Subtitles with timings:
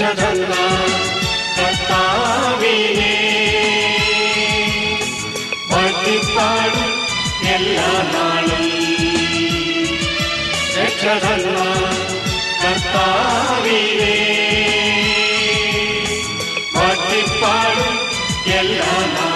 [0.00, 0.52] രക്ഷതല്ല
[1.54, 3.14] കർത്താവിനെ
[5.70, 6.90] ഭക്തിപ്പാടും
[7.54, 8.66] എല്ലാ നാളും
[10.76, 11.56] രക്ഷതല്ല
[12.62, 14.14] കർത്താവിനെ
[16.76, 17.96] ഭക്തിപ്പാടും
[18.54, 19.27] എല്ലാ നാളും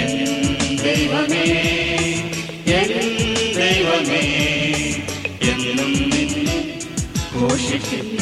[0.00, 0.12] എൻ
[0.84, 1.46] ദൈവമേ
[3.58, 4.24] ദൈവമേ
[5.50, 6.58] എന്നും നിന്നെ
[7.34, 8.13] ഘോഷിക്കില്ല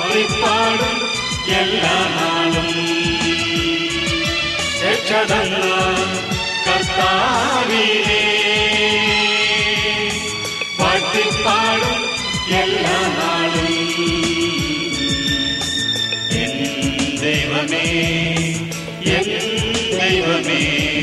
[0.00, 0.96] വാഴ്ത്തിപ്പാടും
[1.58, 2.68] എല്ലാ നാളും
[4.82, 5.56] രക്ഷതന്ന
[6.66, 8.22] കർത്താവിനെ
[10.80, 11.98] വാഴ്ത്തിപ്പാടും
[12.60, 13.72] എല്ലാ നാളും
[16.38, 16.54] എൻ
[17.24, 17.86] ദൈവമേ
[19.16, 19.28] എൻ
[19.96, 20.97] ദൈവമേ എന്നും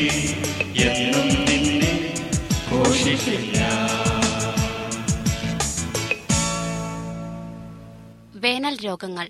[8.65, 9.27] വേനൽ രോഗങ്ങൾ.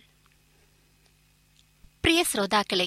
[2.03, 2.85] പ്രിയ ശ്രോതാക്കളെ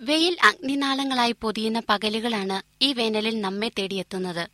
[0.00, 4.44] വെയിൽ അഗ്നിനാളങ്ങളായി പൊതിയുന്ന പകലുകളാണ് ഈ വേനലിൽ നമ്മെ തേടിയെത്തുന്നത്.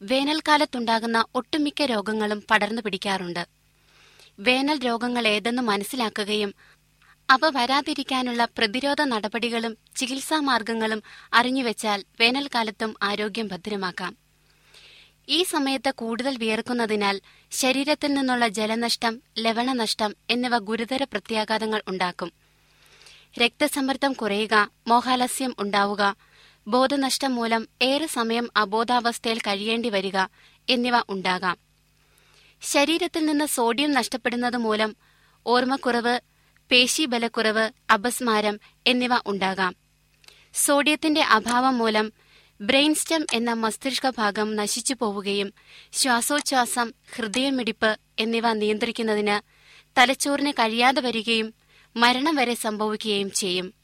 [0.00, 3.42] വേനൽക്കാലത്തുണ്ടാകുന്ന ഒട്ടുമിക്ക രോഗങ്ങളും പടർന്നു പിടിക്കാറുണ്ട്.
[4.38, 6.52] വേനൽ രോഗങ്ങൾ ഏതെന്ന് മനസ്സിലാക്കുകയും
[7.28, 14.21] അവ വരാതിരിക്കാനുള്ള പ്രതിരോധ നടപടികളും ചികിത്സാ മാർഗങ്ങളും അറിഞ്ഞുവെച്ചാൽ വേനൽക്കാലത്തും ആരോഗ്യം ഭദ്രമാക്കാം.
[15.28, 17.20] ഈ സമയത്ത് കൂടുതൽ വിയർക്കുന്നതിനാൽ
[17.50, 22.32] ശരീരത്തിൽ നിന്നുള്ള ജലനഷ്ടം ലവണനഷ്ടം എന്നിവ ഗുരുതര പ്രത്യാഘാതങ്ങൾ ഉണ്ടാക്കും.
[23.38, 26.16] രക്തസമ്മർദ്ദം കുറയുക മോഹാലസ്യം ഉണ്ടാവുക
[26.66, 30.18] ബോധനഷ്ടം മൂലം ഏറെ സമയം അബോധാവസ്ഥയിൽ കഴിയേണ്ടി വരിക
[30.68, 31.56] എന്നിവ ഉണ്ടാകാം.
[32.62, 34.96] ശരീരത്തിൽ നിന്ന് സോഡിയം നഷ്ടപ്പെടുന്നത് മൂലം
[35.46, 36.20] ഓർമ്മക്കുറവ്
[36.70, 39.76] പേശീബലക്കുറവ് അപസ്മാരം എന്നിവ ഉണ്ടാകാം.
[40.54, 42.12] സോഡിയത്തിന്റെ അഭാവം മൂലം
[42.62, 45.52] ബ്രെയിൻ സ്റ്റെം എന്ന മസ്തിഷ്ക ഭാഗം നശിച്ചു പോവുകയും
[45.92, 49.36] ശ്വാസോച്ഛ്വാസം ഹൃദയമിടിപ്പ് എന്നിവ നിയന്ത്രിക്കുന്നതിന്
[49.98, 51.54] തലച്ചോറിന് കഴിയാതെ വരികയും
[51.96, 53.74] മരണം വരെ സംഭവിക്കുകയും ചെയ്യും.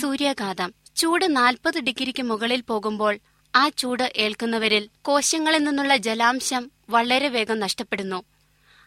[0.00, 0.74] സൂര്യാഘാതം.
[0.96, 3.18] ചൂട് നാൽപ്പത് ഡിഗ്രിക്ക് മുകളിൽ പോകുമ്പോൾ
[3.54, 8.22] ആ ചൂട് ഏൽക്കുന്നവരിൽ കോശങ്ങളിൽ നിന്നുള്ള ജലാംശം വളരെ വേഗം നഷ്ടപ്പെടുന്നു.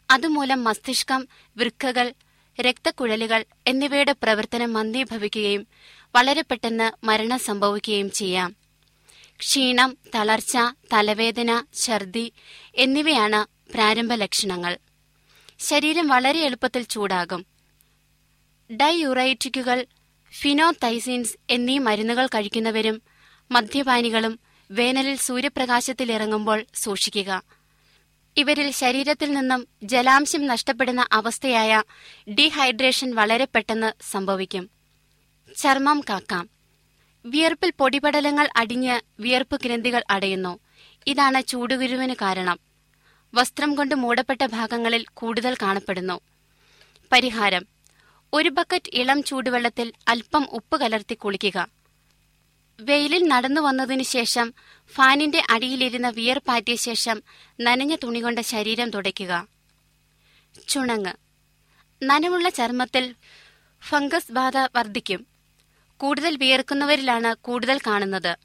[0.09, 1.27] അതുമൂലം മസ്തിഷ്കം
[1.57, 2.13] വൃക്കകൾ
[2.61, 5.67] രക്തക്കുഴലുകൾ എന്നിവയുടെ പ്രവർത്തനം മന്ദീഭവിക്കുകയും
[6.15, 8.62] വളരെ പെട്ടെന്ന് മരണം സംഭവിക്കുകയും ചെയ്യാം.
[9.43, 10.57] ക്ഷീണം തളർച്ച
[10.93, 12.33] തലവേദന ഛർദി
[12.75, 14.77] എന്നിവയാണ് പ്രാരംഭ ലക്ഷണങ്ങൾ.
[15.59, 17.45] ശരീരം വളരെ എളുപ്പത്തിൽ ചൂടാകും.
[18.71, 19.85] ഡൈയുറൈറ്റിക്കുകൾ
[20.31, 23.01] ഫിനോതൈസിൻസ് എന്നീ മരുന്നുകൾ കഴിക്കുന്നവരും
[23.51, 24.39] മദ്യപാനികളും
[24.71, 27.43] വേനലിൽ സൂര്യപ്രകാശത്തിൽ ഇറങ്ങുമ്പോൾ സൂക്ഷിക്കുക.
[28.37, 31.83] ഇവരിൽ ശരീരത്തിൽ നിന്നും ജലാംശം നഷ്ടപ്പെടുന്ന അവസ്ഥയായ
[32.33, 34.69] ഡീഹൈഡ്രേഷൻ വളരെ പെട്ടെന്ന് സംഭവിക്കും.
[35.57, 36.49] ചർമ്മം കാക്കാം.
[37.25, 40.59] വിയർപ്പിൽ പൊടിപടലങ്ങൾ അടിഞ്ഞ് വിയർപ്പ് ഗ്രന്ഥികൾ അടയുന്നു.
[41.07, 42.59] ഇതാണ് ചൂടുകുരുവിന് കാരണം.
[43.33, 46.21] വസ്ത്രം കൊണ്ട് മൂടപ്പെട്ട ഭാഗങ്ങളിൽ കൂടുതൽ കാണപ്പെടുന്നു.
[47.11, 47.65] പരിഹാരം.
[48.33, 51.67] ഒരു ബക്കറ്റ് ഇളം ചൂടുവെള്ളത്തിൽ അല്പം ഉപ്പ് കലർത്തി കുളിക്കുക.
[52.79, 54.53] വെയിലിൽ നടന്നു വന്നതിനു ശേഷം
[54.91, 57.23] ഫാനിന്റെ അടിയിലിരുന്ന വിയർപ്പാറ്റിയ ശേഷം
[57.61, 59.47] നനഞ്ഞ തുണി കൊണ്ട് ശരീരം തുടയ്ക്കുക.
[60.67, 61.13] ചുണങ്ങ്.
[62.03, 63.15] നനവുള്ള ചർമ്മത്തിൽ
[63.89, 65.32] ഫംഗസ് ബാധ വർദ്ധിക്കും.
[66.03, 68.37] കൂടുതൽ വിയർക്കുന്നവരിലാണ് കൂടുതൽ കാണുന്നത്.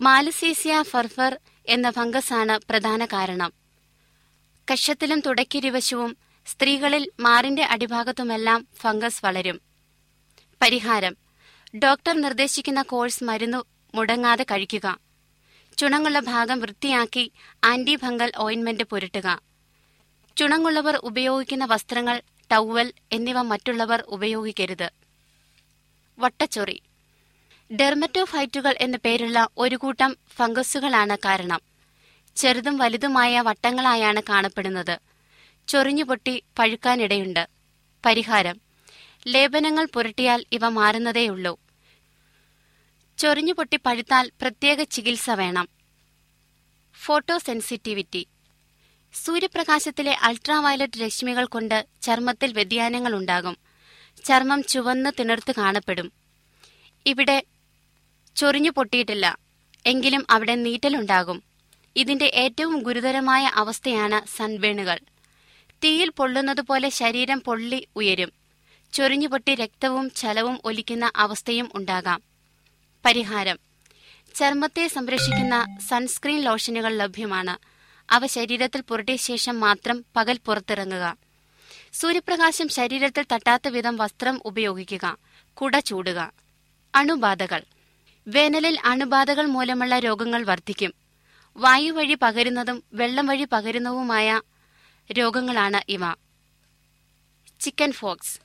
[0.00, 3.52] മാലസീസിയ ഫർഫർ എന്ന ഫംഗസാണ് പ്രധാന കാരണം.
[4.72, 6.16] കഷത്തിലും തുടക്കിരിവശവും
[6.46, 9.60] സ്ത്രീകളിൽ മാറിന്റെ അടിഭാഗത്തുമെല്ലാം ഫംഗസ് വളരും.
[10.62, 11.16] പരിഹാരം.
[11.78, 14.98] ഡോക്ടർ നിർദ്ദേശിക്കുന്ന കോഴ്സ് മരുന്നു മുടങ്ങാതെ കഴിക്കുക.
[15.78, 17.32] ചുണങ്ങുള്ള ഭാഗം വൃത്തിയാക്കി
[17.64, 19.40] ആന്റി ഫംഗൽ ഓയിൻമെന്റ് പുരട്ടുക.
[20.36, 25.03] ചുണങ്ങുള്ളവർ ഉപയോഗിക്കുന്ന വസ്ത്രങ്ങൾ ടവൽ എന്നിവ മറ്റുള്ളവർ ഉപയോഗിക്കരുത്.
[26.18, 26.82] വട്ടച്ചൊറി.
[27.72, 31.60] ഡെർമറ്റോഫൈറ്റുകൾ എന്ന പേരുള്ള ഒരു കൂട്ടം ഫംഗസുകളാണ് കാരണം.
[32.36, 35.00] ചെറുതും വലുതുമായ വട്ടങ്ങളായാണ് കാണപ്പെടുന്നത്.
[35.68, 37.48] ചൊറിഞ്ഞുപൊട്ടി പഴുക്കാനിടയുണ്ട്.
[38.06, 38.60] പരിഹാരം.
[39.26, 41.58] ലേപനങ്ങൾ പുരട്ടിയാൽ ഇവ മാറുന്നതേയുള്ളൂ.
[43.18, 45.68] ചൊറിഞ്ഞുപൊട്ടി പഴുത്താൽ പ്രത്യേക ചികിത്സ വേണം.
[47.04, 48.26] ഫോട്ടോ സെൻസിറ്റിവിറ്റി
[49.14, 53.56] സൂര്യപ്രകാശത്തിലെ അൾട്രാവയലറ്റ് രശ്മികൾ കൊണ്ട് ചർമ്മത്തിൽ വ്യതിയാനങ്ങൾ ഉണ്ടാകും.
[54.24, 56.12] ചർമ്മം ചുവന്ന് തിണർത്ത് കാണപ്പെടും.
[57.06, 57.42] ഇവിടെ
[58.36, 59.38] ചൊറിഞ്ഞു പൊട്ടിയിട്ടില്ല
[59.86, 61.42] എങ്കിലും അവിടെ നീറ്റലുണ്ടാകും.
[61.96, 64.98] ഇതിന്റെ ഏറ്റവും ഗുരുതരമായ അവസ്ഥയാണ് സൺബേണുകൾ
[65.84, 68.32] തീയിൽ പൊള്ളുന്നതുപോലെ ശരീരം പൊള്ളി ഉയരും.
[68.92, 72.22] ചൊറിഞ്ഞു പൊട്ടി രക്തവും ചലവും ഒലിക്കുന്ന അവസ്ഥയും ഉണ്ടാകാം.
[73.04, 73.58] പരിഹാരം.
[74.34, 77.56] ചർമ്മത്തെ സംരക്ഷിക്കുന്ന സൺസ്ക്രീൻ ലോഷനുകൾ ലഭ്യമാണ്.
[78.12, 81.23] അവ ശരീരത്തിൽ പുരട്ടിയ ശേഷം മാത്രം പകൽ പുറത്തിറങ്ങുക.
[81.94, 85.16] സൂര്യപ്രകാശം ശരീരത്തിൽ തട്ടാത്ത വിധം വസ്ത്രം ഉപയോഗിക്കുക.
[85.54, 86.32] കുട ചൂടുക.
[86.94, 87.62] അണുബാധകൾ.
[88.28, 90.94] വേനലിൽ അണുബാധകൾ മൂലമുള്ള രോഗങ്ങൾ വർദ്ധിക്കും.
[91.56, 94.40] വായു വഴി പകരുന്നതും വെള്ളം വഴി പകരുന്നതുമായ
[95.12, 96.00] രോഗങ്ങളാണ് ഇവ.
[97.60, 98.40] Chicken pox.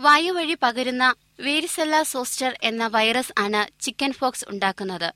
[0.00, 5.14] വായു വഴി പകരുന്ന വേരിസെല്ല സോസ്റ്റർ എന്ന വൈറസ് ആണ് ചിക്കൻ ഫോക്സ് ഉണ്ടാക്കുന്നത്.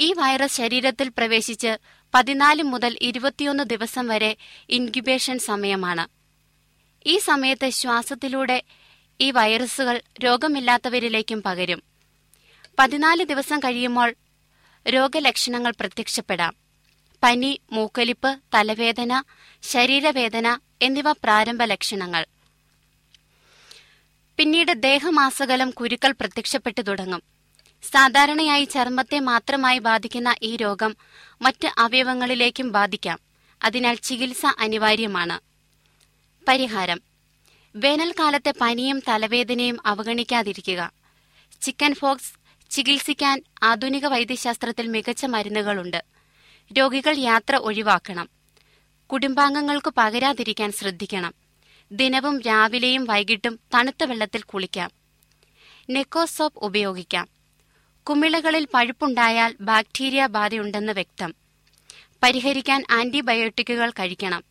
[0.00, 1.76] ഈ വൈറസ് ശരീരത്തിൽ പ്രവേശിച്ച്
[2.14, 4.36] പതിനാല് മുതൽ ഇരുപത്തിയൊന്ന് ദിവസം വരെ
[4.70, 6.19] ഇൻക്യുബേഷൻ സമയമാണ്.
[7.06, 8.62] ഈ സമയത്ത് ശ്വാസത്തിലൂടെ
[9.20, 11.82] ഈ വൈറസുകൾ രോഗമില്ലാത്തവരിലേക്കും പകരും.
[12.78, 14.14] പതിനാല് ദിവസം കഴിയുമ്പോൾ
[14.88, 16.54] രോഗലക്ഷണങ്ങൾ പ്രത്യക്ഷപ്പെടാം.
[17.22, 19.22] പനി മൂക്കലിപ്പ് തലവേദന
[19.62, 22.26] ശരീരവേദന എന്നിവ പ്രാരംഭ ലക്ഷണങ്ങൾ.
[24.36, 27.22] പിന്നീട് ദേഹമാസകലം കുരുക്കൾ പ്രത്യക്ഷപ്പെട്ടു തുടങ്ങും.
[27.92, 30.96] സാധാരണയായി ചർമ്മത്തെ മാത്രമായി ബാധിക്കുന്ന ഈ രോഗം
[31.42, 33.18] മറ്റ് അവയവങ്ങളിലേക്കും ബാധിക്കാം.
[33.62, 35.49] അതിനാൽ ചികിത്സ അനിവാര്യമാണ്.
[36.48, 37.00] പരിഹാരം.
[37.76, 40.92] വേനൽക്കാലത്തെ പനിയും തലവേദനയും അവഗണിക്കാതിരിക്കുക.
[41.60, 42.32] ചിക്കൻ ഫോക്സ്
[42.70, 46.04] ചികിത്സിക്കാൻ ആധുനിക വൈദ്യശാസ്ത്രത്തിൽ മികച്ച മരുന്നുകളുണ്ട്.
[46.72, 48.28] രോഗികൾ യാത്ര ഒഴിവാക്കണം.
[49.06, 51.34] കുടുംബാംഗങ്ങൾക്ക് പകരാതിരിക്കാൻ ശ്രദ്ധിക്കണം.
[51.92, 54.90] ദിനവും രാവിലെയും വൈകിട്ടും തണുത്ത വെള്ളത്തിൽ കുളിക്കാം.
[55.90, 57.28] നെക്കോസോപ്പ് ഉപയോഗിക്കാം.
[58.02, 61.34] കുമിളകളിൽ പഴുപ്പുണ്ടായാൽ ബാക്ടീരിയ ബാധയുണ്ടെന്ന് വ്യക്തം.
[62.22, 64.49] പരിഹരിക്കാൻ ആന്റിബയോട്ടിക്കുകൾ കഴിക്കണം.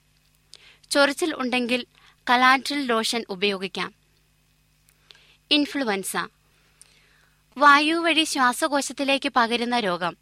[0.90, 1.86] ചൊറിച്ചിൽ ഉണ്ടെങ്കിൽ
[2.30, 3.94] കലാട്രിൽ ലോഷൻ ഉപയോഗിക്കാം.
[5.52, 6.18] ഇൻഫ്ലുവൻസ.
[7.58, 10.18] വായു വഴി ശ്വാസകോശത്തിലേക്ക് പകരുന്ന രോഗം.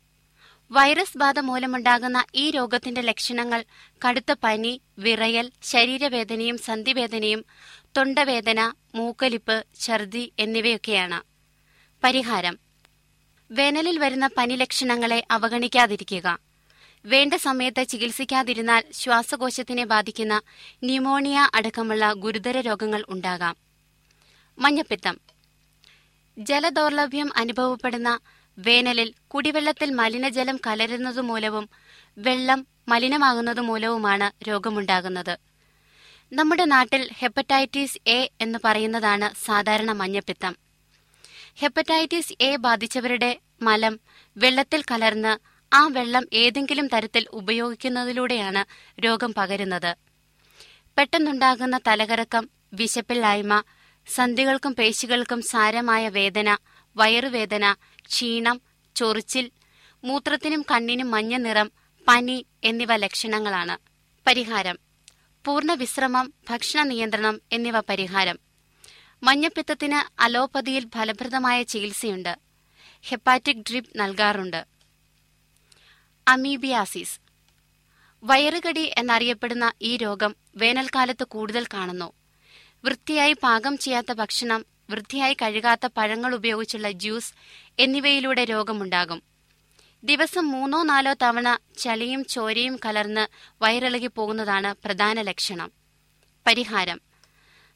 [0.71, 3.63] വൈറസ് ബാധ മൂലമുണ്ടാകുന്ന ഈ രോഗത്തിന്റെ ലക്ഷണങ്ങൾ
[4.07, 7.45] കടുത്ത പനി വിറയൽ ശരീരവേദനയും സന്ധിവേദനയും
[7.97, 11.21] തൊണ്ടവേദന മൂക്കലിപ്പ് ഛർദി എന്നിവയൊക്കെയാണ്.
[12.03, 12.59] പരിഹാരം.
[13.51, 16.47] വേനലിൽ വരുന്ന പനി ലക്ഷണങ്ങളെ അവഗണിക്കാതിരിക്കുക.
[17.06, 20.42] വേണ്ട സമയത്ത് ചികിത്സിക്കാതിരുന്നാൽ ശ്വാസകോശത്തിനെ ബാധിക്കുന്ന
[20.84, 23.56] ന്യൂമോണിയ അടക്കമുള്ള ഗുരുതര രോഗങ്ങൾ ഉണ്ടാകാം.
[24.60, 25.20] മഞ്ഞപ്പിത്തം.
[26.38, 28.20] ജലദൗർലഭ്യം അനുഭവപ്പെടുന്ന
[28.58, 31.70] വേനലിൽ കുടിവെള്ളത്തിൽ മലിനജലം കലരുന്നതുമൂലവും
[32.18, 35.38] വെള്ളം മലിനമാകുന്നതുമൂലവുമാണ് രോഗമുണ്ടാകുന്നത്.
[36.34, 40.56] നമ്മുടെ നാട്ടിൽ ഹെപ്പറ്റൈറ്റിസ് എ എന്ന് പറയുന്നതാണ് സാധാരണ മഞ്ഞപ്പിത്തം.
[41.56, 44.00] ഹെപ്പറ്റൈറ്റിസ് എ ബാധിച്ചവരുടെ മലം
[44.38, 48.65] വെള്ളത്തിൽ കലർന്ന് ആ വെള്ളം ഏതെങ്കിലും തരത്തിൽ ഉപയോഗിക്കുന്നതിലൂടെയാണ്
[49.03, 49.95] രോഗം പകരുന്നത്.
[50.97, 53.63] പെട്ടെന്നുണ്ടാകുന്ന തലകറക്കം വിശപ്പില്ലായ്മ
[54.07, 56.57] സന്ധികൾക്കും പേശികൾക്കും സാരമായ വേദന
[56.97, 58.62] വയറുവേദന ക്ഷീണം
[58.95, 59.51] ചൊറിച്ചിൽ
[60.03, 61.71] മൂത്രത്തിനും കണ്ണിനും മഞ്ഞ നിറം
[62.07, 63.77] പനി എന്നിവ ലക്ഷണങ്ങളാണ്.
[64.27, 64.79] പരിഹാരം.
[65.45, 68.39] പൂർണ വിശ്രമം ഭക്ഷണ നിയന്ത്രണം എന്നിവ പരിഹാരം.
[69.24, 72.38] മഞ്ഞപ്പിത്തത്തിന് അലോപ്പതിയിൽ ഫലപ്രദമായ ചികിത്സയുണ്ട്.
[73.01, 74.76] ഹെപ്പാറ്റിക് ഡ്രിപ്പ് നൽകാറുണ്ട്.
[76.27, 77.19] അമീബിയാസിസ്.
[78.24, 82.13] വയറുകടി എന്നറിയപ്പെടുന്ന ഈ രോഗം വേനൽക്കാലത്ത് കൂടുതൽ കാണുന്നു.
[82.84, 87.34] വൃത്തിയായി പാകം ചെയ്യാത്ത ഭക്ഷണം വൃത്തിയായി കഴുകാത്ത പഴങ്ങൾ ഉപയോഗിച്ചുള്ള ജ്യൂസ്
[87.79, 89.22] എന്നിവയിലൂടെ രോഗമുണ്ടാകും.
[90.03, 93.27] ദിവസം മൂന്നോ നാലോ തവണ ചളിയും ചോരയും കലർന്ന്
[93.62, 95.72] വയറിളകി പോകുന്നതാണ് പ്രധാന ലക്ഷണം.
[96.48, 97.01] പരിഹാരം.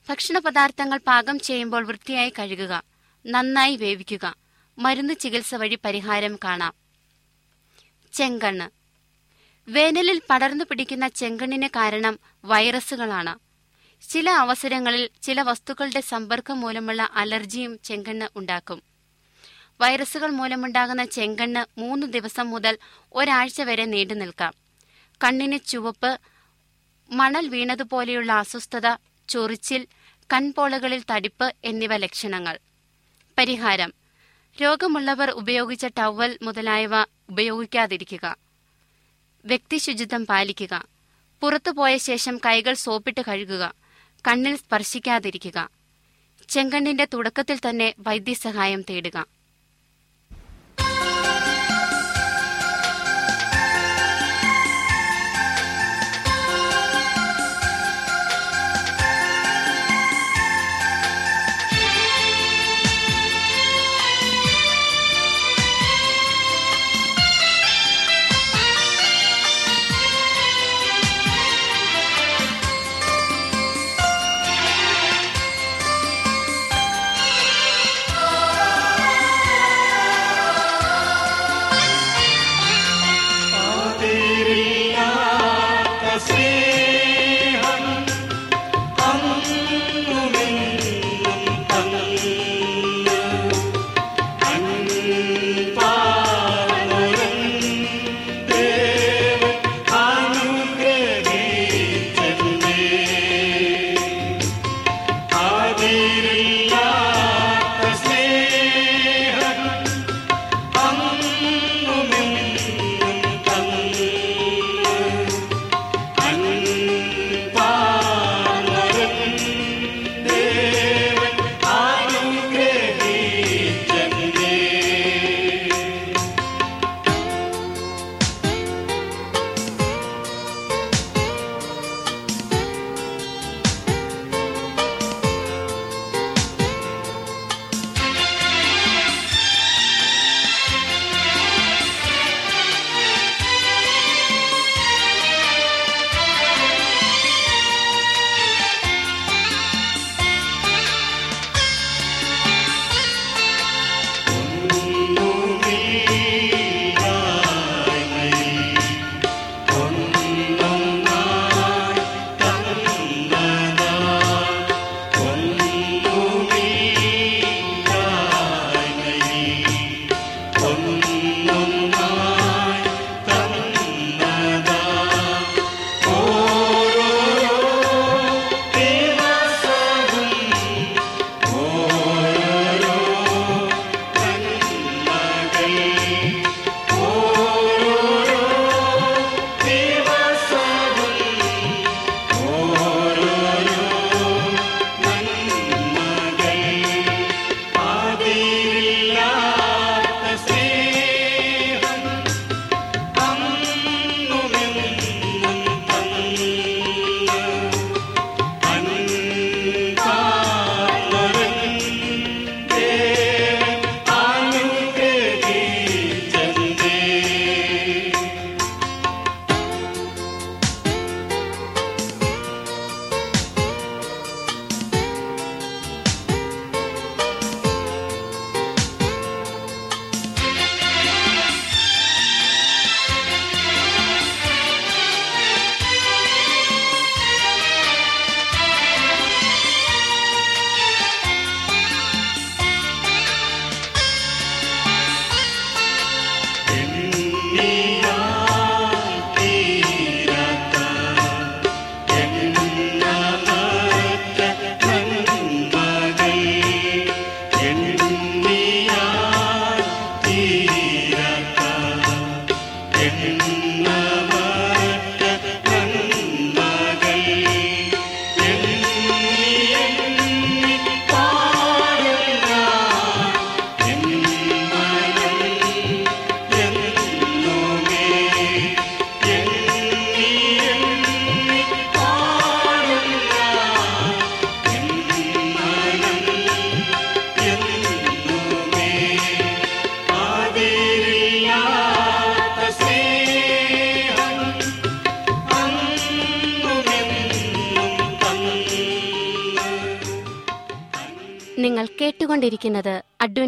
[0.10, 2.84] ഭക്ഷണ പദാർത്ഥങ്ങൾ പാകം ചെയ്യുമ്പോൾ വൃത്തിയായി കഴുകുക
[3.25, 4.36] നന്നായി വേവിക്കുക
[4.79, 6.80] മരുന്ന് ചികിത്സ വഴി പരിഹാരം കാണാം.
[8.13, 8.82] ചെങ്കണ്ണ്.
[9.70, 13.39] വേനലിൽ പടർന്നു പിടിക്കുന്ന ചെങ്കണ്ണിന് കാരണം വൈറസുകളാണ്.
[14.10, 18.82] ചില അവസരങ്ങളിൽ ചില വസ്തുക്കളുടെ സമ്പർക്കം മൂലമുള്ള അലർജിയും ചെങ്കണ്ണ് ഉണ്ടാക്കും.
[19.82, 22.77] വൈറസുകൾ മൂലമുണ്ടാകുന്ന ചെങ്കണ്ണ് മൂന്ന് ദിവസം മുതൽ
[23.13, 24.53] ഒരാഴ്ച വരെ നീണ്ടു നിൽക്കാം.
[25.24, 26.20] കണ്ണിന് ചുവപ്പ്
[27.12, 28.88] മണൽ വീണതുപോലെയുള്ള അസ്വസ്ഥത
[29.30, 29.88] ചൊറിച്ചിൽ
[30.34, 32.60] കൺപോളകളിൽ തടിപ്പ് എന്നിവ ലക്ഷണങ്ങൾ.
[33.38, 34.00] പരിഹാരം.
[34.62, 38.36] രോഗമുള്ളവർ ഉപയോഗിച്ച ടവൽ മുതലായവ ഉപയോഗിക്കാതിരിക്കുക.
[39.46, 40.86] വ്യക്തി ശുചിത്വം പാലിക്കുക.
[41.41, 43.74] പുറത്തുപോയ ശേഷം കൈകൾ സോപ്പിട്ട് കഴുകുക.
[44.27, 45.70] കണ്ണിൽ സ്പർശിക്കാതിരിക്കുക.
[46.50, 49.25] ചെങ്കണ്ണിന്റെ തുടക്കത്തിൽ തന്നെ വൈദ്യസഹായം തേടുക.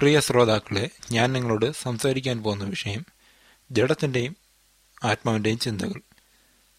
[0.00, 3.06] പ്രിയ ശ്രോതാക്കളെ ഞാൻ നിങ്ങളോട് സംസാരിക്കാൻ പോകുന്ന വിഷയം
[3.70, 4.36] ജഡത്തിന്റെയും
[5.04, 6.00] ആത്മാവിന്റെയും ചിന്തകൾ.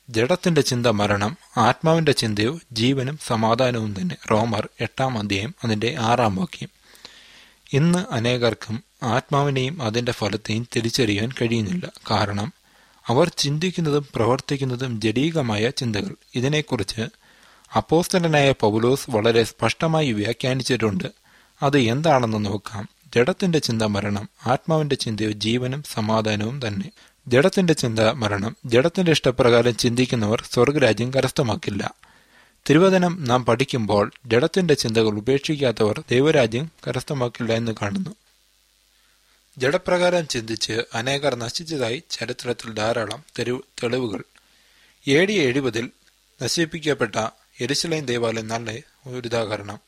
[0.10, 4.16] ജഡത്തിന്റെ ചിന്ത മരണം ആത്മാവിന്റെ ചിന്തയോ ജീവനും സമാധാനവും തന്നെ.
[4.32, 6.70] റോമർ എട്ടാം അധ്യായം അതിന്റെ ആറാം വാക്യം.
[7.74, 11.92] ഇന്ന് അനേകർക്കും ആത്മാവിനെയും അതിന്റെ ഫലത്തെയും തിരിച്ചറിയാൻ കഴിയുന്നില്ല.
[12.12, 12.54] കാരണം
[13.08, 16.16] അവർ ചിന്തിക്കുന്നതും പ്രവർത്തിക്കുന്നതും ജഡീകമായ ചിന്തകൾ.
[16.36, 17.02] ഇതിനെക്കുറിച്ച്
[17.78, 21.12] അപ്പോസ്തലനായ പൗലോസ് വളരെ സ്പഷ്ടമായി വ്യാഖ്യാനിച്ചിട്ടുണ്ട്.
[21.62, 22.97] അത് എന്താണെന്ന് നോക്കാം.
[23.16, 26.92] ജഡത്തിന്റെ ചിന്ത മരണം ആത്മാവിന്റെ ചിന്തയോ ജീവനും സമാധാനവും തന്നെ.
[27.28, 31.94] ജഡത്തിന്റെ ചിന്ത മരണം ജഡത്തിന്റെ ഇഷ്ടപ്രകാരം ചിന്തിക്കുന്നവർ സ്വർഗരാജ്യം കരസ്ഥമാക്കില്ല.
[32.70, 38.16] തിരുവചനം നാം പഠിക്കുമ്പോൾ ജഡത്തിന്റെ ചിന്തകൾ ഉപേക്ഷിക്കാത്തവർ ദൈവരാജ്യം കരസ്ഥമാക്കില്ല എന്ന് കാണുന്നു.
[39.58, 43.24] ജഡപ്രകാരം ചിന്തിച്ച് അനേകർ നശിച്ചതായി ചരിത്രത്തിൽ ധാരാളം
[43.84, 44.24] തെളിവുകൾ.
[45.08, 45.92] എ ഡി എഴുപതിൽ
[46.44, 47.16] നശിപ്പിക്കപ്പെട്ട
[47.62, 48.72] എരിശിലൈൻ ദേവാലയം നല്ല
[49.08, 49.80] ഒരു ഉദാഹരണം.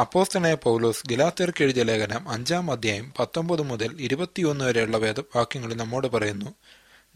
[0.00, 6.54] അപ്പോസ്തനായ പൗലോസ് ഗലാത്തിയർക്ക് എഴുതിയ ലേഖനം അഞ്ചാം അധ്യായം പത്തൊമ്പത് മുതൽ ഇരുപത്തിയൊന്ന് വരെയുള്ള വേദവാക്യങ്ങളിൽ നമ്മോട് പറയുന്നു.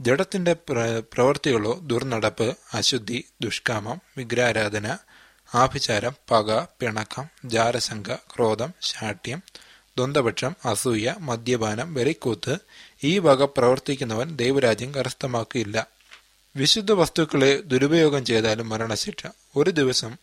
[0.01, 0.53] ജഡത്തിന്റെ
[1.01, 4.97] പ്രവൃത്തികളോ ദുർനടപ്പ് അശുദ്ധി ദുഷ്കാമം വിഗ്രഹാരാധന
[5.55, 9.43] ആഭിചാരം പക പിണക്കം ജാരശങ്ക ക്രോധം ശാഠ്യം
[9.97, 12.57] ദ്വന്ദ്പക്ഷം അസൂയ മദ്യപാനം വെറിക്കൂത്ത്
[13.05, 15.87] ഈ വക പ്രവർത്തിക്കുന്നവൻ ദൈവരാജ്യം കരസ്ഥമാക്കിയില്ല.
[16.57, 19.27] വിശുദ്ധ വസ്തുക്കളെ ദുരുപയോഗം ചെയ്താലും മരണശിക്ഷ.
[19.57, 20.17] ഒരു ദിവസം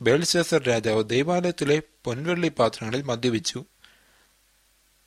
[0.00, 3.64] ബേൽശേസർ രാജാവ് ദൈവാലയത്തിലെ പൊൻവെള്ളി പാത്രങ്ങളിൽ മദ്യപിച്ചു.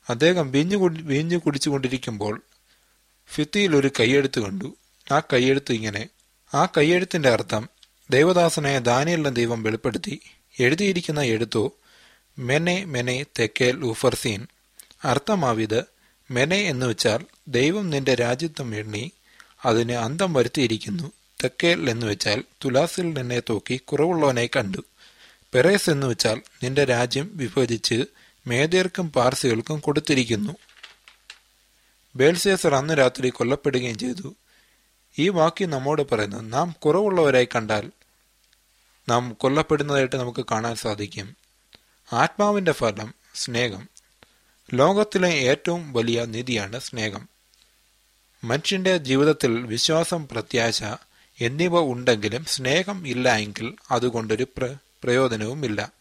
[0.08, 2.42] അദ്ദേഹം വീഞ്ഞു വീഞ്ഞു കുടിച്ചുകൊണ്ടിരിക്കുമ്പോൾ
[3.34, 4.76] ഫിത്തിയിൽ ഒരു കൈയെഴുത്ത് കണ്ടു.
[5.12, 6.08] ആ കൈയെഴുത്ത് ഇങ്ങനെ
[6.54, 7.68] ആ കൈയെഴുത്തിന്റെ അർത്ഥം
[8.10, 10.20] ദൈവദാസനായ ദാനിയലിന്റെ ദൈവം വെളിപ്പെടുത്തി.
[10.60, 11.72] എഴുതിയിരിക്കുന്ന എഴുത്തോ
[12.38, 14.46] മെനെ മെനെ തെക്കേൽ ഉഫർസീൻ
[15.04, 15.84] അർത്ഥമാവിത്
[16.30, 19.12] മെനെ എന്ന് വെച്ചാൽ ദൈവം നിന്റെ രാജ്യത്വം എണ്ണി
[19.64, 21.12] അതിന് അന്തം വരുത്തിയിരിക്കുന്നു.
[21.44, 24.82] തെക്കേൽ എന്ന് വെച്ചാൽ തുലാസിൽ നിന്നെ തോക്കി കുറവുള്ളവനെ കണ്ടു.
[25.54, 28.04] പെറേസ് എന്ന് വെച്ചാൽ നിന്റെ രാജ്യം വിഭജിച്ച്
[28.46, 30.56] മേദേർക്കും പാർസികൾക്കും കൊടുത്തിരിക്കുന്നു.
[32.16, 34.34] ബേൽസേസർ അന്ന് രാത്രി കൊല്ലപ്പെടുകയും ചെയ്തു.
[35.18, 37.90] ഈ വാക്യം നമ്മോട് പറയുന്നു നാം കുറവുള്ളവരായി കണ്ടാൽ
[39.08, 41.36] നാം കൊല്ലപ്പെടുന്നതായിട്ട് നമുക്ക് കാണാൻ സാധിക്കും.
[42.12, 43.88] ആത്മാവിന്റെ ഫലം സ്നേഹം.
[44.74, 47.28] ലോകത്തിലെ ഏറ്റവും വലിയ നിധിയാണ് സ്നേഹം.
[48.44, 50.82] മനുഷ്യന്റെ ജീവിതത്തിൽ വിശ്വാസം പ്രത്യാശ
[51.40, 55.92] എന്നിവ ഉണ്ടെങ്കിലും സ്നേഹം ഇല്ല എങ്കിൽ അതുകൊണ്ടൊരു പ്ര പ്രയോജനവുമില്ല.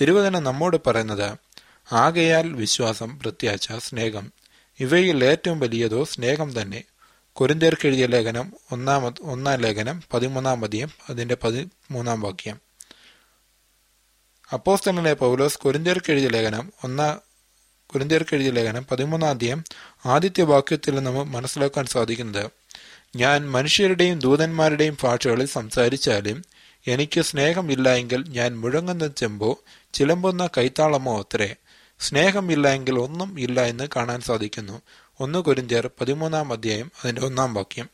[0.00, 1.36] തിരുവചനം നമ്മോട് പറയുന്നത്
[1.92, 4.32] ആകയാൽ വിശ്വാസം പ്രത്യാശ സ്നേഹം.
[4.80, 6.84] ഇവയിൽ ഏറ്റവും വലിയതോ സ്നേഹം തന്നെ.
[7.32, 12.60] കുരുന്തേർക്കെഴുതിയ ലേഖനം ഒന്നാമ ഒന്നാം ലേഖനം പതിമൂന്നാം അധികം അതിന്റെ പതിമൂന്നാം വാക്യം.
[14.52, 17.18] അപ്പോസ്തലനെ പൗലോസ് കുരുന്തേർക്കെഴുതിയ ലേഖനം ഒന്നാ
[17.86, 19.64] കുരുന്തേർക്കെഴുതിയ ലേഖനം പതിമൂന്നാം അധ്യയം
[20.06, 22.50] ആദ്യത്തെ വാക്യത്തിൽ നമ്മൾ മനസ്സിലാക്കാൻ സാധിക്കുന്നത്
[23.16, 26.44] ഞാൻ മനുഷ്യരുടെയും ദൂതന്മാരുടെയും ഭാഷകളിൽ സംസാരിച്ചാലും
[26.86, 29.58] എനിക്ക് സ്നേഹമില്ല എങ്കിൽ ഞാൻ മുഴങ്ങുന്ന ചെമ്പോ
[29.92, 31.54] ചിലമ്പുന്ന കൈത്താളമോ അത്രേ.
[31.98, 34.82] സ്നേഹമില്ല എങ്കിൽ ഒന്നും ഇല്ല എന്ന് കാണാൻ സാധിക്കുന്നു.
[35.20, 37.88] ഒന്ന് കുരിന്തിയർ പതിമൂന്നാം അധ്യായം അതിന്റെ ഒന്നാം വാക്യം.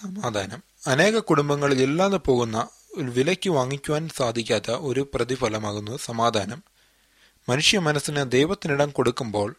[0.00, 0.62] സമാധാനം.
[0.86, 6.62] അനേക കുടുംബങ്ങളിൽ ഇല്ലാതെ പോകുന്ന വിലയ്ക്ക് വാങ്ങിക്കുവാൻ സാധിക്കാത്ത ഒരു പ്രതിഫലമാകുന്നു സമാധാനം.
[7.48, 9.54] മനുഷ്യ മനസ്സിന് ദൈവത്തിനിടം കൊടുക്കുമ്പോൾ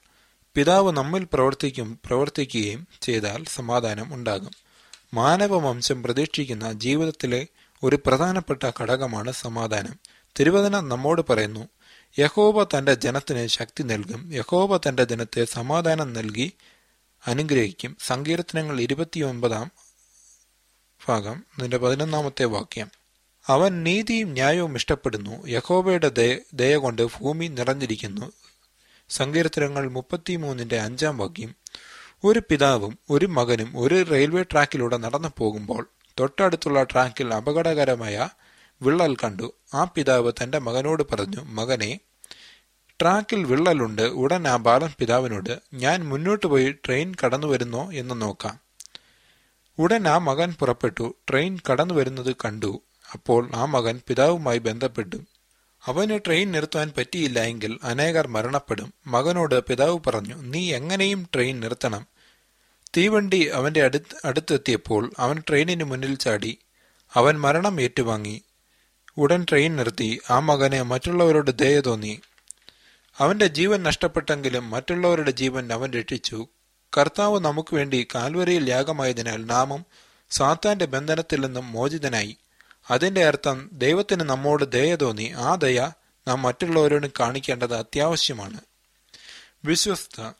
[0.55, 4.51] പിതാവ് നമ്മിൽ പ്രവർത്തിക്കും പ്രവർത്തിക്കുകയും ചെയ്താൽ സമാധാനം ഉണ്ടാകും.
[5.13, 7.47] മാനവ വംശം പ്രതീക്ഷിക്കുന്ന ജീവിതത്തിലെ
[7.83, 9.99] ഒരു പ്രധാനപ്പെട്ട ഘടകമാണ് സമാധാനം.
[10.39, 11.67] തിരുവചനം നമ്മോട് പറയുന്നു
[12.19, 14.33] യഹോബ തന്റെ ജനത്തിന് ശക്തി നൽകും.
[14.33, 16.53] യഹോബ തന്റെ ജനത്തെ സമാധാനം നൽകി
[17.27, 17.97] അനുഗ്രഹിക്കും.
[18.05, 19.71] സങ്കീർത്തനങ്ങൾ ഇരുപത്തിയൊൻപതാം
[21.07, 22.91] ഭാഗം അതിന്റെ പതിനൊന്നാമത്തെ വാക്യം.
[23.47, 25.47] അവൻ നീതിയും ന്യായവും ഇഷ്ടപ്പെടുന്നു.
[25.47, 28.31] യഹോബയുടെ ദയ കൊണ്ട് ഭൂമി നിറഞ്ഞിരിക്കുന്നു.
[29.09, 31.55] സങ്കീർത്തനങ്ങൾ മുപ്പത്തിമൂന്നിന്റെ അഞ്ചാം വാക്യം.
[32.23, 35.87] ഒരു പിതാവും ഒരു മകനും ഒരു റെയിൽവേ ട്രാക്കിലൂടെ നടന്നു പോകുമ്പോൾ
[36.19, 38.29] തൊട്ടടുത്തുള്ള ട്രാക്കിൽ അപകടകരമായ
[38.81, 39.53] വിള്ളൽ കണ്ടു.
[39.73, 41.99] ആ പിതാവ് തന്റെ മകനോട് പറഞ്ഞു മകനെ
[43.01, 44.01] ട്രാക്കിൽ വിള്ളലുണ്ട്.
[44.01, 48.59] ഉടൻ ആ ബാലൻ പിതാവിനോട് ഞാൻ മുന്നോട്ട് പോയി ട്രെയിൻ കടന്നു വരുന്നോ എന്ന് നോക്കാം.
[49.79, 51.15] ഉടൻ ആ മകൻ പുറപ്പെട്ടു.
[51.29, 52.81] ട്രെയിൻ കടന്നു വരുന്നത് കണ്ടു.
[53.13, 55.15] അപ്പോൾ ആ മകൻ പിതാവുമായി ബന്ധപ്പെട്ടു.
[55.85, 58.93] അവന് ട്രെയിൻ നിർത്താൻ പറ്റിയില്ല എങ്കിൽ അനേകർ മരണപ്പെടും.
[59.07, 62.12] മകനോട് പിതാവ് പറഞ്ഞു നീ എങ്ങനെയും ട്രെയിൻ നിർത്തണം.
[62.97, 66.57] തീവണ്ടി അവന്റെ അടുത്ത് അടുത്തെത്തിയപ്പോൾ അവൻ ട്രെയിനിന് മുന്നിൽ ചാടി.
[67.13, 68.43] അവൻ മരണം ഏറ്റുവാങ്ങി.
[69.17, 70.19] ഉടൻ ട്രെയിൻ നിർത്തി.
[70.29, 72.21] ആ മകനെ മറ്റുള്ളവരോട് ദയ തോന്നി.
[73.19, 76.47] അവന്റെ ജീവൻ നഷ്ടപ്പെട്ടെങ്കിലും മറ്റുള്ളവരുടെ ജീവൻ അവൻ രക്ഷിച്ചു.
[76.97, 79.85] കർത്താവ് നമുക്ക് വേണ്ടി കാൽവരിയിൽ യാഗമായതിനാൽ നാമം
[80.29, 82.37] സാത്താന്റെ ബന്ധനത്തിൽ നിന്നും മോചിതനായി.
[82.91, 85.33] അതിന്റെ അർത്ഥം ദൈവത്തിന് നമ്മോട് ദയ തോന്നി.
[85.37, 85.91] ആ ദയ
[86.27, 88.59] നാം മറ്റുള്ളവരോട് കാണിക്കേണ്ടത് അത്യാവശ്യമാണ്.
[89.65, 90.31] വിശ്വസ്ത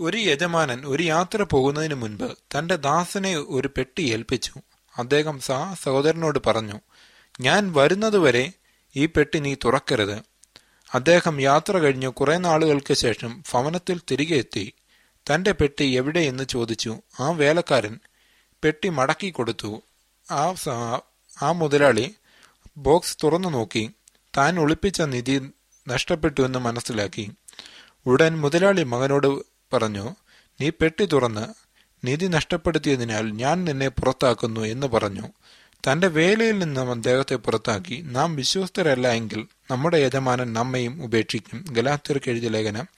[0.00, 4.52] ഒരു യജമാനൻ ഒരു യാത്ര പോകുന്നതിന് മുൻപ് തന്റെ ദാസനെ ഒരു പെട്ടി ഏൽപ്പിച്ചു.
[4.98, 6.80] അദ്ദേഹം സഹ സഹോദരനോട് പറഞ്ഞു
[7.40, 8.52] ഞാൻ വരുന്നതുവരെ
[8.96, 10.22] ഈ പെട്ടി നീ തുറക്കരുത്.
[10.94, 14.72] അദ്ദേഹം യാത്ര കഴിഞ്ഞു കുറെ നാളുകൾക്ക് ശേഷം ഭവനത്തിൽ തിരികെ എത്തി.
[15.26, 17.00] തന്റെ പെട്ടി എവിടെയെന്ന് ചോദിച്ചു.
[17.20, 17.98] ആ വേലക്കാരൻ
[18.64, 19.82] പെട്ടി മടക്കി കൊടുത്തു.
[20.30, 20.54] ആ
[21.42, 22.14] ആ മുതലാളി
[22.76, 23.90] ബോക്സ് തുറന്നു നോക്കി.
[24.36, 25.50] താൻ ഒളിപ്പിച്ച നിധി
[25.88, 27.30] നഷ്ടപ്പെട്ടു എന്ന് മനസ്സിലാക്കി.
[28.06, 30.16] ഉടൻ മുതലാളി മകനോട് പറഞ്ഞു
[30.60, 31.44] നീ പെട്ടി തുറന്ന്
[32.06, 35.28] നിധി നഷ്ടപ്പെടുത്തിയതിനാൽ ഞാൻ നിന്നെ പുറത്താക്കുന്നു എന്ന് പറഞ്ഞു.
[35.86, 38.02] തന്റെ വേലയിൽ നിന്നും അദ്ദേഹത്തെ പുറത്താക്കി.
[38.04, 41.64] നാം വിശ്വസ്തരല്ല എങ്കിൽ നമ്മുടെ യജമാനൻ നമ്മയും ഉപേക്ഷിക്കും.
[41.70, 42.88] ഗലാത്തിർക്ക് എഴുതിയ ലേഖനം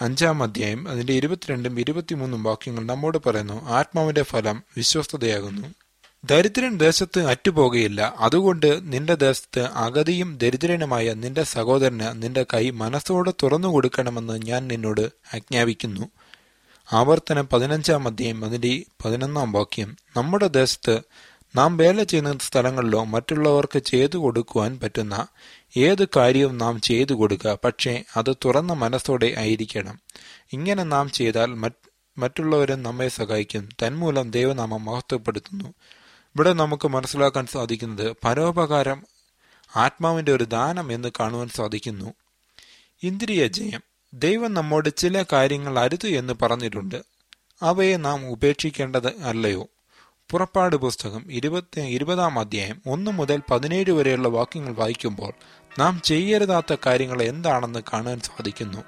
[0.00, 5.68] അഞ്ചാം അധ്യായം അതിന്റെ ഇരുപത്തിരണ്ടും ഇരുപത്തിമൂന്നും വാക്യങ്ങൾ നമ്മോട് പറയുന്നു ആത്മാവിന്റെ ഫലം വിശ്വസ്തതയാകുന്നു.
[6.24, 14.42] ദരിദ്രൻ ദേശത്ത് അറ്റുപോകുകയില്ല അതുകൊണ്ട് നിന്റെ ദേശത്ത് അഗതിയും ദരിദ്രനുമായ നിന്റെ സഹോദരന് നിന്റെ കൈ മനസ്സോടെ തുറന്നു കൊടുക്കണമെന്ന്
[14.46, 15.00] ഞാൻ നിന്നോട്
[15.34, 16.08] ആജ്ഞാപിക്കുന്നു.
[16.92, 19.96] ആവർത്തനം പതിനഞ്ചാം അധ്യായം അതിന്റെ പതിനൊന്നാം വാക്യം.
[20.16, 21.00] നമ്മുടെ ദേശത്ത്
[21.56, 25.26] നാം വേല ചെയ്യുന്ന സ്ഥലങ്ങളിലോ മറ്റുള്ളവർക്ക് ചെയ്തു കൊടുക്കുവാൻ പറ്റുന്ന
[25.76, 27.58] ഏത് കാര്യവും നാം ചെയ്തു കൊടുക്കുക.
[27.64, 30.00] പക്ഷേ അത് തുറന്ന മനസ്സോടെ ആയിരിക്കണം.
[30.52, 33.68] ഇങ്ങനെ നാം ചെയ്താൽ മറ്റ് മറ്റുള്ളവരും നമ്മെ സഹായിക്കും.
[33.82, 35.74] തന്മൂലം ദൈവനാമം മഹത്വപ്പെടുത്തുന്നു.
[36.36, 39.06] ഇവിടെ നമുക്ക് മനസ്സിലാക്കാൻ സാധിക്കുന്നത് പരോപകാരം
[39.76, 42.14] ആത്മാവിന്റെ ഒരു ദാനം എന്ന് കാണുവാൻ സാധിക്കുന്നു.
[43.02, 43.80] ഇന്ദ്രിയ ജയം.
[44.14, 47.02] ദൈവം നമ്മോട് ചില കാര്യങ്ങൾ അരുത് എന്ന് പറഞ്ഞിട്ടുണ്ട്.
[47.62, 49.66] അവയെ നാം ഉപേക്ഷിക്കേണ്ടത് അല്ലയോ?
[50.30, 55.32] പുറപ്പാട് പുസ്തകം ഇരുപത്തി ഇരുപതാം അധ്യായം ഒന്ന് മുതൽ പതിനേഴ് വരെയുള്ള വാക്യങ്ങൾ വായിക്കുമ്പോൾ
[55.78, 58.84] നാം ചെയ്യരുതാത്ത കാര്യങ്ങൾ എന്താണെന്ന് കാണാൻ സാധിക്കുന്നു.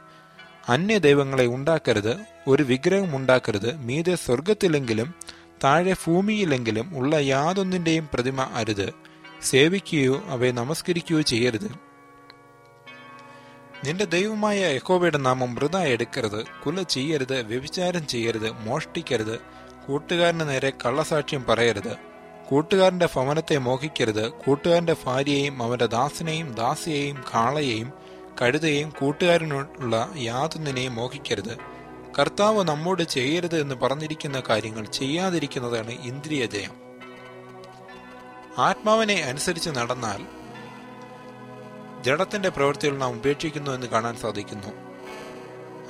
[0.69, 2.17] അന്യ ദൈവങ്ങളെ ഉണ്ടാക്കരുത്
[2.49, 5.15] ഒരു വിഗ്രഹം ഉണ്ടാക്കരുത് മീതെ സ്വർഗത്തിലെങ്കിലും
[5.65, 8.93] താഴെ ഭൂമിയിലെങ്കിലും ഉള്ള യാതൊന്നിന്റെയും പ്രതിമ അരുത്.
[9.43, 11.71] സേവിക്കുകയോ അവയെ നമസ്കരിക്കുകയോ ചെയ്യരുത്.
[13.85, 16.45] നിന്റെ ദൈവമായ യഹോവയുടെ നാമം വൃത എടുക്കരുത്.
[16.67, 19.39] കുല ചെയ്യരുത് വ്യഭിചാരം ചെയ്യരുത് മോഷ്ടിക്കരുത്.
[19.87, 21.97] കൂട്ടുകാരന് നേരെ കള്ളസാക്ഷ്യം പറയരുത്.
[22.49, 24.29] കൂട്ടുകാരന്റെ ഭവനത്തെ മോഹിക്കരുത്.
[24.29, 27.93] കൂട്ടുകാരന്റെ ഭാര്യയെയും അവന്റെ ദാസനെയും ദാസിയെയും കാളയെയും
[28.43, 31.82] കഴുതയെയും കൂട്ടുകാരനുള്ള യാതൊന്നിനെയും മോഹിക്കരുത്.
[32.19, 36.71] കർത്താവ് നമ്മോട് ചെയ്യരുത് എന്ന് പറഞ്ഞിരിക്കുന്ന കാര്യങ്ങൾ ചെയ്യാതിരിക്കുന്നതാണ് ഇന്ദ്രിയ ജയം.
[38.59, 40.27] ആത്മാവിനെ അനുസരിച്ച് നടന്നാൽ
[42.03, 44.69] ജഡത്തിന്റെ പ്രവൃത്തികൾ നാം ഉപേക്ഷിക്കുന്നു എന്ന് കാണാൻ സാധിക്കുന്നു.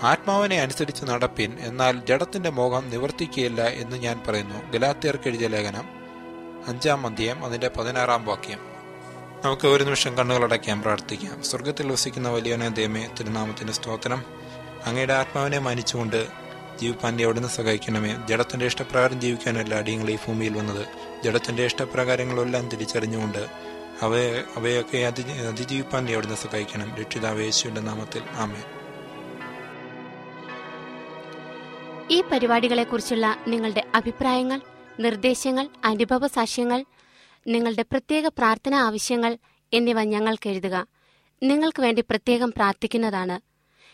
[0.02, 4.70] ആത്മാവിനെ അനുസരിച്ച് നടപ്പിൻ എന്നാൽ ജഡത്തിന്റെ മോഹം നിവർത്തിക്കുകയില്ല എന്ന് ഞാൻ പറയുന്നു.
[4.70, 5.88] ഗലാത്തിയർക്കെഴുതിയ ലേഖനം
[6.68, 8.58] അഞ്ചാം അധ്യായം അതിന്റെ പതിനാറാം വാക്യം.
[9.44, 11.42] നമുക്ക് ഒരു നിമിഷം കണ്ണുകളടയ്ക്കാൻ പ്രാർത്ഥിക്കാം.
[11.42, 14.41] സ്വർഗത്തിൽ വസിക്കുന്ന വലിയവനെ ദൈവമേ തിരുനാമത്തിന്റെ സ്തോത്രം.
[14.86, 16.28] അങ്ങയുടെ ആത്മാവിനെ മാനിച്ചുകൊണ്ട്
[16.80, 18.26] ജീവിപ്പാന്റെ അവിടുന്ന് സഹായിക്കണമേ.
[18.28, 20.86] ജഡത്തിന്റെ ഇഷ്ടപ്രകാരം ജീവിക്കാനല്ല അടിയങ്ങൾ ഈ ഭൂമിയിൽ വന്നത്.
[21.24, 23.46] ജഡത്തിന്റെ ഇഷ്ടപ്രകാരങ്ങളെല്ലാം തിരിച്ചറിഞ്ഞുകൊണ്ട്
[24.02, 26.96] അവയെ അവയൊക്കെ അതി അതിജീവിപ്പാൻ നീ അവിടുന്ന് സഹായിക്കണം.
[26.96, 28.22] രക്ഷിതാവ് യേശുവിന്റെ നാമത്തിൽ.
[28.30, 28.64] ആമേ
[32.10, 34.60] ഈ പരിപാടികളെക്കുറിച്ചുള്ള നിങ്ങളുടെ അഭിപ്രായങ്ങൾ
[35.00, 36.84] നിർദ്ദേശങ്ങൾ അനുഭവ സാക്ഷ്യങ്ങൾ
[37.46, 39.38] നിങ്ങളുടെ പ്രത്യേക പ്രാർത്ഥന ആവശ്യങ്ങൾ
[39.72, 40.86] എന്നിവ ഞങ്ങൾക്ക് എഴുതുക.
[41.42, 43.51] നിങ്ങൾക്ക് വേണ്ടി പ്രത്യേകം പ്രാർത്ഥിക്കുന്നതാണ്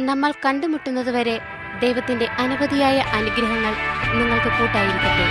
[0.00, 1.40] നമ്മൾ കണ്ടുമുട്ടുന്നതുവരെ
[1.80, 3.74] ദൈവത്തിന്റെ അനവധിയായ അനുഗ്രഹങ്ങൾ
[4.14, 5.26] നിങ്ങൾക്ക് കൂട്ടായിരിക്കട്ടെ.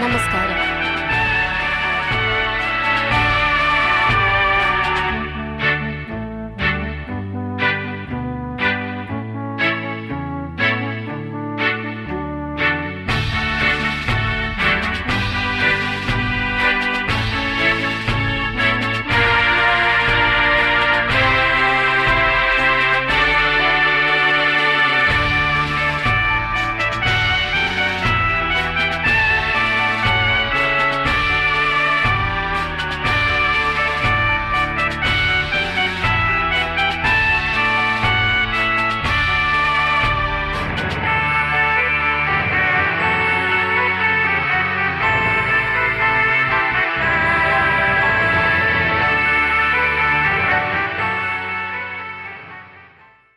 [0.00, 0.79] നമസ്കാരം.